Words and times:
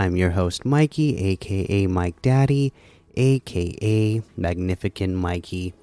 I'm 0.00 0.16
your 0.16 0.30
host, 0.30 0.64
Mikey, 0.64 1.18
aka 1.18 1.86
Mike 1.86 2.22
Daddy, 2.22 2.72
aka 3.18 4.22
Magnificent 4.34 5.14
Mikey. 5.14 5.74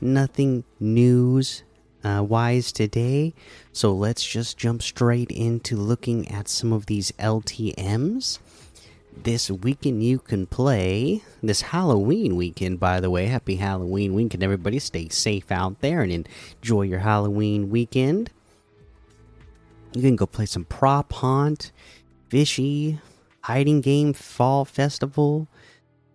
Nothing 0.00 0.64
news 0.80 1.62
uh, 2.02 2.24
wise 2.26 2.72
today, 2.72 3.34
so 3.70 3.92
let's 3.92 4.24
just 4.24 4.56
jump 4.56 4.80
straight 4.80 5.30
into 5.30 5.76
looking 5.76 6.28
at 6.28 6.48
some 6.48 6.72
of 6.72 6.86
these 6.86 7.12
LTMs 7.18 8.38
this 9.22 9.50
weekend 9.50 10.02
you 10.02 10.18
can 10.18 10.46
play 10.46 11.22
this 11.42 11.60
halloween 11.60 12.36
weekend 12.36 12.80
by 12.80 13.00
the 13.00 13.10
way. 13.10 13.26
Happy 13.26 13.56
halloween 13.56 14.14
weekend 14.14 14.42
everybody. 14.42 14.78
Stay 14.78 15.10
safe 15.10 15.52
out 15.52 15.78
there 15.82 16.00
and 16.00 16.26
enjoy 16.62 16.80
your 16.80 17.00
halloween 17.00 17.68
weekend. 17.68 18.30
You 19.92 20.00
can 20.00 20.16
go 20.16 20.24
play 20.24 20.46
some 20.46 20.64
prop 20.64 21.12
hunt 21.12 21.70
fishy 22.30 22.98
hiding 23.42 23.80
game 23.80 24.12
fall 24.12 24.64
festival 24.64 25.48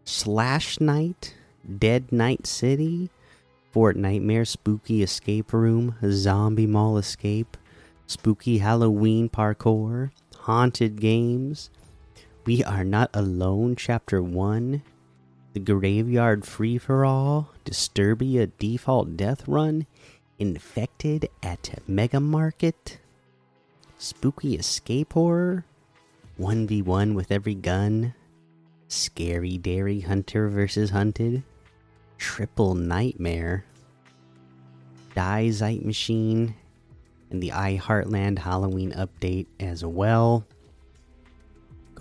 slash 0.06 0.80
night 0.80 1.36
dead 1.78 2.12
night 2.12 2.48
city 2.48 3.10
fort 3.72 3.96
nightmare 3.96 4.46
spooky 4.46 5.04
escape 5.04 5.52
room 5.52 5.96
zombie 6.10 6.68
mall 6.68 6.98
escape 6.98 7.58
spooky 8.06 8.60
halloween 8.60 9.28
parkour 9.28 10.12
haunted 10.40 11.00
games 11.02 11.70
we 12.48 12.64
Are 12.64 12.86
Not 12.86 13.10
Alone, 13.14 13.76
Chapter 13.76 14.24
1, 14.24 14.82
The 15.52 15.60
Graveyard 15.60 16.46
Free 16.46 16.78
for 16.78 17.04
All, 17.04 17.50
Disturbia 17.66 18.50
Default 18.58 19.18
Death 19.18 19.46
Run, 19.50 19.86
Infected 20.40 21.28
at 21.44 21.78
Mega 21.90 22.22
Market, 22.22 23.00
Spooky 23.98 24.56
Escape 24.56 25.12
Horror, 25.12 25.66
1v1 26.40 27.16
with 27.16 27.32
every 27.32 27.56
gun, 27.56 28.14
Scary 28.88 29.58
Dairy 29.58 30.02
Hunter 30.02 30.50
versus 30.50 30.90
Hunted, 30.90 31.44
Triple 32.18 32.76
Nightmare, 32.76 33.66
Die 35.16 35.50
Zeit 35.50 35.84
Machine, 35.84 36.56
and 37.30 37.42
the 37.42 37.50
iHeartland 37.50 38.40
Halloween 38.40 38.92
update 38.94 39.48
as 39.60 39.84
well 39.84 40.46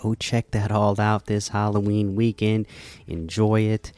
go 0.07 0.15
check 0.15 0.51
that 0.53 0.71
all 0.71 0.99
out 1.01 1.27
this 1.27 1.49
Halloween 1.49 2.15
weekend. 2.15 2.67
Enjoy 3.07 3.61
it. 3.61 3.93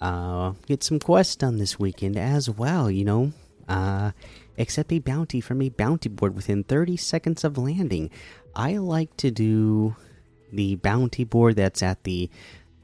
Uh, 0.00 0.52
get 0.66 0.82
some 0.82 0.98
quests 0.98 1.36
done 1.36 1.58
this 1.58 1.78
weekend 1.78 2.16
as 2.16 2.50
well, 2.50 2.90
you 2.90 3.04
know. 3.04 3.32
Uh, 3.68 4.10
accept 4.58 4.92
a 4.92 4.98
bounty 4.98 5.40
from 5.40 5.62
a 5.62 5.68
bounty 5.68 6.08
board 6.08 6.34
within 6.34 6.64
30 6.64 6.96
seconds 6.96 7.44
of 7.44 7.58
landing. 7.58 8.10
I 8.54 8.76
like 8.76 9.16
to 9.18 9.30
do 9.30 9.96
the 10.52 10.76
bounty 10.76 11.24
board 11.24 11.56
that's 11.56 11.82
at 11.82 12.04
the, 12.04 12.30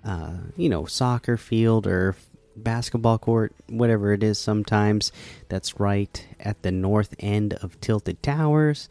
uh, 0.04 0.38
you 0.56 0.68
know, 0.68 0.86
soccer 0.86 1.36
field 1.36 1.86
or 1.86 2.16
basketball 2.56 3.18
court, 3.18 3.54
whatever 3.68 4.12
it 4.12 4.22
is, 4.22 4.38
sometimes. 4.38 5.12
That's 5.48 5.78
right 5.78 6.26
at 6.40 6.62
the 6.62 6.72
north 6.72 7.14
end 7.18 7.54
of 7.54 7.80
Tilted 7.80 8.22
Towers. 8.22 8.88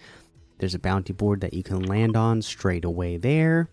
There's 0.60 0.76
a 0.76 0.80
bounty 0.80 1.14
board 1.14 1.42
that 1.42 1.54
you 1.54 1.64
can 1.64 1.84
land 1.84 2.16
on 2.16 2.42
straight 2.42 2.86
away 2.86 3.18
there. 3.18 3.70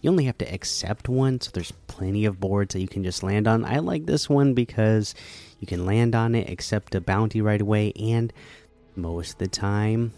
You 0.00 0.10
only 0.10 0.24
have 0.24 0.38
to 0.38 0.54
accept 0.54 1.08
one, 1.08 1.40
so 1.40 1.50
there's 1.52 1.72
plenty 1.86 2.24
of 2.24 2.40
boards 2.40 2.74
that 2.74 2.80
you 2.80 2.88
can 2.88 3.04
just 3.04 3.22
land 3.22 3.48
on. 3.48 3.64
I 3.64 3.78
like 3.78 4.06
this 4.06 4.28
one 4.28 4.54
because 4.54 5.14
you 5.60 5.66
can 5.66 5.86
land 5.86 6.14
on 6.14 6.34
it, 6.34 6.50
accept 6.50 6.94
a 6.94 7.00
bounty 7.00 7.40
right 7.40 7.60
away, 7.60 7.92
and 7.98 8.32
most 8.96 9.32
of 9.32 9.38
the 9.38 9.48
time, 9.48 10.12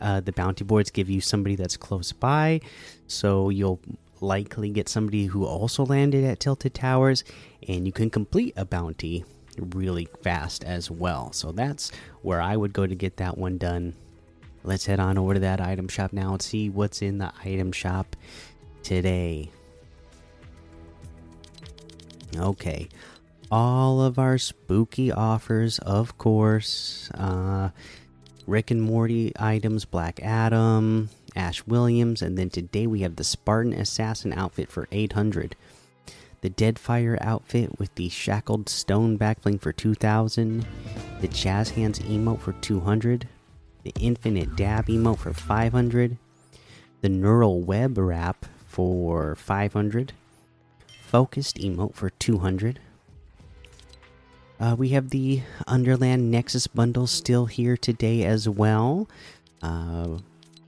uh, 0.00 0.20
the 0.20 0.32
bounty 0.32 0.64
boards 0.64 0.90
give 0.90 1.10
you 1.10 1.20
somebody 1.20 1.56
that's 1.56 1.76
close 1.76 2.12
by, 2.12 2.60
so 3.06 3.50
you'll 3.50 3.80
likely 4.20 4.70
get 4.70 4.88
somebody 4.88 5.26
who 5.26 5.44
also 5.44 5.84
landed 5.84 6.24
at 6.24 6.40
Tilted 6.40 6.74
Towers, 6.74 7.24
and 7.68 7.86
you 7.86 7.92
can 7.92 8.10
complete 8.10 8.54
a 8.56 8.64
bounty 8.64 9.24
really 9.58 10.08
fast 10.22 10.64
as 10.64 10.90
well. 10.90 11.32
So 11.32 11.52
that's 11.52 11.92
where 12.22 12.40
I 12.40 12.56
would 12.56 12.72
go 12.72 12.86
to 12.86 12.94
get 12.94 13.18
that 13.18 13.38
one 13.38 13.58
done. 13.58 13.94
Let's 14.62 14.86
head 14.86 14.98
on 14.98 15.18
over 15.18 15.34
to 15.34 15.40
that 15.40 15.60
item 15.60 15.88
shop 15.88 16.12
now 16.12 16.32
and 16.32 16.42
see 16.42 16.70
what's 16.70 17.02
in 17.02 17.18
the 17.18 17.32
item 17.44 17.70
shop 17.70 18.16
today. 18.84 19.50
Okay. 22.36 22.88
All 23.50 24.00
of 24.00 24.18
our 24.18 24.38
spooky 24.38 25.10
offers, 25.10 25.78
of 25.80 26.16
course. 26.18 27.10
Uh, 27.14 27.70
Rick 28.46 28.70
and 28.70 28.82
Morty 28.82 29.32
items, 29.36 29.84
Black 29.84 30.20
Adam, 30.22 31.08
Ash 31.34 31.66
Williams, 31.66 32.22
and 32.22 32.38
then 32.38 32.50
today 32.50 32.86
we 32.86 33.00
have 33.00 33.16
the 33.16 33.24
Spartan 33.24 33.72
Assassin 33.72 34.32
outfit 34.32 34.70
for 34.70 34.86
800. 34.92 35.56
The 36.42 36.50
Deadfire 36.50 37.18
outfit 37.20 37.78
with 37.78 37.94
the 37.96 38.08
Shackled 38.08 38.68
Stone 38.68 39.18
backbling 39.18 39.60
for 39.60 39.72
2000. 39.72 40.66
The 41.20 41.28
Jazz 41.28 41.70
Hands 41.70 41.98
emote 41.98 42.40
for 42.40 42.52
200 42.52 43.26
the 43.84 43.92
Infinite 44.00 44.56
Dab 44.56 44.86
emote 44.86 45.18
for 45.18 45.32
500, 45.32 46.16
the 47.02 47.08
Neural 47.08 47.60
Web 47.60 47.98
wrap 47.98 48.46
for 48.74 49.36
500, 49.36 50.12
Focused 51.06 51.58
emote 51.58 51.94
for 51.94 52.10
200. 52.10 52.80
Uh, 54.58 54.74
we 54.76 54.88
have 54.88 55.10
the 55.10 55.42
Underland 55.68 56.28
Nexus 56.32 56.66
bundle 56.66 57.06
still 57.06 57.46
here 57.46 57.76
today 57.76 58.24
as 58.24 58.48
well. 58.48 59.08
Uh, 59.62 60.18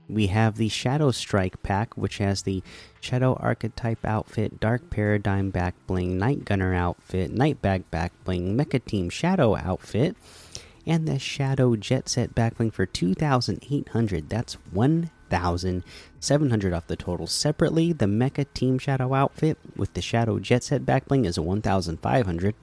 we 0.07 0.27
have 0.27 0.55
the 0.55 0.69
Shadow 0.69 1.11
Strike 1.11 1.61
pack, 1.63 1.97
which 1.97 2.19
has 2.19 2.43
the 2.43 2.63
Shadow 3.01 3.33
Archetype 3.41 4.05
outfit, 4.05 4.61
Dark 4.61 4.89
Paradigm 4.89 5.49
back 5.49 5.75
bling, 5.85 6.17
Night 6.17 6.45
Gunner 6.45 6.73
outfit, 6.73 7.31
Night 7.31 7.61
Bag 7.61 7.91
back 7.91 8.13
bling, 8.23 8.57
Mecha 8.57 8.85
Team 8.85 9.09
Shadow 9.09 9.57
outfit, 9.57 10.15
and 10.85 11.05
the 11.05 11.19
Shadow 11.19 11.75
Jet 11.75 12.07
Set 12.07 12.33
back 12.33 12.55
bling 12.55 12.71
for 12.71 12.85
2,800. 12.85 14.29
That's 14.29 14.57
1,700 15.29 16.73
off 16.73 16.87
the 16.87 16.95
total. 16.95 17.27
Separately, 17.27 17.93
the 17.93 18.05
Mecha 18.05 18.45
Team 18.53 18.79
Shadow 18.79 19.13
outfit 19.13 19.57
with 19.75 19.93
the 19.93 20.01
Shadow 20.01 20.39
Jet 20.39 20.63
Set 20.63 20.85
backbling 20.85 21.25
is 21.25 21.39
1,500. 21.39 22.55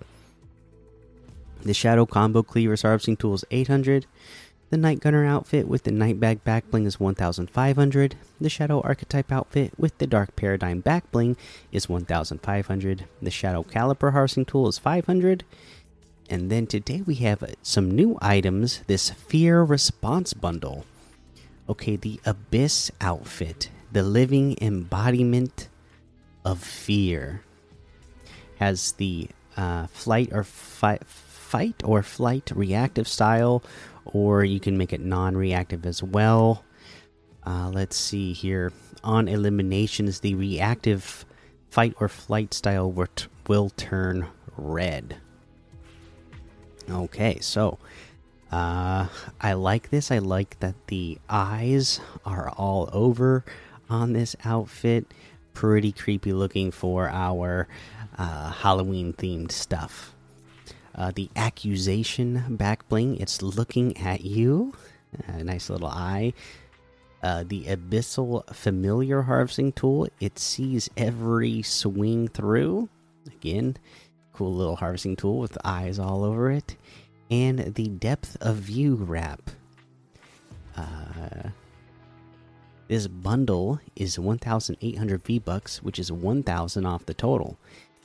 The 1.62 1.74
Shadow 1.74 2.04
Combo 2.04 2.42
Cleaver's 2.42 2.82
Harvesting 2.82 3.16
Tool 3.16 3.34
is 3.34 3.44
800. 3.50 4.06
The 4.70 4.76
Night 4.76 5.00
Gunner 5.00 5.24
outfit 5.24 5.68
with 5.68 5.84
the 5.84 5.92
Night 5.92 6.18
Bag 6.18 6.42
backbling 6.44 6.84
is 6.86 6.98
1,500. 6.98 8.16
The 8.40 8.50
Shadow 8.50 8.80
Archetype 8.80 9.30
outfit 9.30 9.72
with 9.78 9.96
the 9.98 10.06
Dark 10.06 10.36
Paradigm 10.36 10.82
backbling 10.82 11.36
is 11.70 11.88
1,500. 11.88 13.04
The 13.22 13.30
Shadow 13.30 13.62
Caliper 13.62 14.12
Harvesting 14.12 14.46
Tool 14.46 14.68
is 14.68 14.78
500. 14.78 15.44
And 16.28 16.50
then 16.50 16.66
today 16.66 17.02
we 17.02 17.16
have 17.16 17.54
some 17.62 17.90
new 17.90 18.18
items 18.20 18.80
this 18.86 19.10
Fear 19.10 19.62
Response 19.62 20.32
Bundle. 20.34 20.84
Okay, 21.68 21.96
the 21.96 22.20
Abyss 22.26 22.90
outfit, 23.00 23.70
the 23.90 24.02
living 24.02 24.56
embodiment 24.60 25.68
of 26.44 26.62
fear, 26.62 27.42
has 28.58 28.92
the 28.92 29.28
uh, 29.56 29.86
flight 29.86 30.28
or 30.32 30.44
fight, 30.44 31.04
fight 31.06 31.80
or 31.84 32.02
flight 32.02 32.52
reactive 32.54 33.08
style, 33.08 33.62
or 34.04 34.44
you 34.44 34.60
can 34.60 34.76
make 34.76 34.92
it 34.92 35.00
non 35.00 35.36
reactive 35.36 35.86
as 35.86 36.02
well. 36.02 36.64
Uh, 37.46 37.70
let's 37.72 37.96
see 37.96 38.32
here. 38.32 38.72
On 39.02 39.28
eliminations, 39.28 40.20
the 40.20 40.34
reactive 40.34 41.24
fight 41.70 41.94
or 42.00 42.08
flight 42.08 42.54
style 42.54 42.92
will 43.46 43.70
turn 43.70 44.26
red. 44.56 45.16
Okay, 46.90 47.38
so 47.40 47.78
uh, 48.54 49.08
I 49.40 49.54
like 49.54 49.90
this. 49.90 50.12
I 50.12 50.18
like 50.18 50.60
that 50.60 50.76
the 50.86 51.18
eyes 51.28 52.00
are 52.24 52.50
all 52.50 52.88
over 52.92 53.44
on 53.90 54.12
this 54.12 54.36
outfit. 54.44 55.12
Pretty 55.54 55.90
creepy 55.90 56.32
looking 56.32 56.70
for 56.70 57.08
our 57.08 57.66
uh, 58.16 58.52
Halloween 58.52 59.12
themed 59.12 59.50
stuff. 59.50 60.14
Uh, 60.94 61.10
the 61.12 61.28
accusation 61.34 62.54
back 62.56 62.88
bling, 62.88 63.16
it's 63.16 63.42
looking 63.42 63.96
at 63.96 64.20
you. 64.24 64.72
A 65.26 65.42
nice 65.42 65.68
little 65.68 65.88
eye. 65.88 66.32
Uh, 67.24 67.42
the 67.44 67.64
Abyssal 67.64 68.46
Familiar 68.54 69.22
Harvesting 69.22 69.72
Tool. 69.72 70.06
It 70.20 70.38
sees 70.38 70.88
every 70.96 71.62
swing 71.62 72.28
through. 72.28 72.88
Again, 73.26 73.78
cool 74.32 74.54
little 74.54 74.76
harvesting 74.76 75.16
tool 75.16 75.40
with 75.40 75.58
eyes 75.64 75.98
all 75.98 76.22
over 76.22 76.52
it. 76.52 76.76
And 77.30 77.74
the 77.74 77.88
Depth 77.88 78.36
of 78.40 78.56
View 78.56 78.94
wrap. 78.94 79.50
Uh, 80.76 81.50
this 82.88 83.06
bundle 83.06 83.80
is 83.96 84.18
1,800 84.18 85.22
V 85.22 85.38
bucks, 85.38 85.82
which 85.82 85.98
is 85.98 86.12
1,000 86.12 86.84
off 86.86 87.06
the 87.06 87.14
total. 87.14 87.56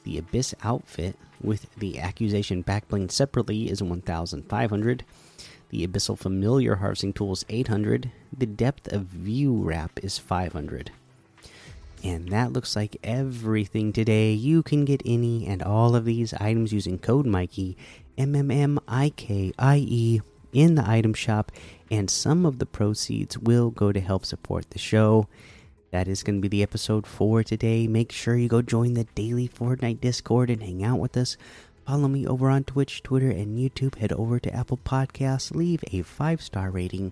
The 0.04 0.18
Abyss 0.18 0.56
outfit 0.64 1.18
with 1.42 1.68
the 1.78 2.00
Accusation 2.00 2.64
backbling 2.64 3.12
separately 3.12 3.70
is 3.70 3.84
1,500. 3.84 5.06
The 5.70 5.88
Abyssal 5.88 6.18
Familiar 6.18 6.76
Harvesting 6.76 7.14
Tool 7.14 7.34
is 7.34 7.46
800. 7.50 8.12
The 8.36 8.46
Depth 8.46 8.92
of 8.92 9.04
View 9.04 9.56
wrap 9.62 10.00
is 10.02 10.18
500. 10.18 10.92
And 12.04 12.30
that 12.30 12.54
looks 12.54 12.76
like 12.76 12.98
everything 13.04 13.92
today. 13.92 14.32
You 14.32 14.64
can 14.64 14.86
get 14.86 15.02
any 15.06 15.46
and 15.46 15.62
all 15.62 15.96
of 15.96 16.06
these 16.06 16.34
items 16.36 16.72
using 16.72 16.98
code 16.98 17.26
Mikey, 17.26 17.76
M 18.18 18.36
M 18.36 18.50
M 18.50 18.80
I 18.88 19.10
K 19.10 19.52
I 19.60 19.78
E, 19.78 20.22
in 20.54 20.76
the 20.76 20.90
item 20.90 21.14
shop, 21.14 21.52
and 21.92 22.10
some 22.10 22.46
of 22.46 22.60
the 22.60 22.66
proceeds 22.66 23.38
will 23.38 23.70
go 23.70 23.92
to 23.92 24.00
help 24.00 24.26
support 24.26 24.70
the 24.70 24.80
show. 24.80 25.28
That 25.92 26.08
is 26.08 26.24
going 26.24 26.36
to 26.36 26.42
be 26.42 26.48
the 26.48 26.64
episode 26.64 27.08
for 27.08 27.44
today. 27.44 27.88
Make 27.88 28.12
sure 28.12 28.36
you 28.36 28.48
go 28.48 28.62
join 28.62 28.94
the 28.94 29.06
daily 29.16 29.48
Fortnite 29.48 30.02
Discord 30.02 30.50
and 30.50 30.62
hang 30.62 30.84
out 30.84 31.00
with 31.00 31.18
us. 31.18 31.36
Follow 31.86 32.08
me 32.08 32.28
over 32.28 32.50
on 32.50 32.64
Twitch, 32.64 33.02
Twitter, 33.02 33.30
and 33.30 33.58
YouTube. 33.58 33.96
Head 33.96 34.14
over 34.14 34.40
to 34.40 34.54
Apple 34.54 34.80
Podcasts, 34.86 35.56
leave 35.56 35.84
a 35.92 36.04
five 36.04 36.42
star 36.42 36.70
rating 36.70 37.12